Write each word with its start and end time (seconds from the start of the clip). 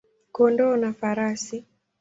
kondoo 0.35 0.75
na 0.81 0.89
farasi. 0.99 1.57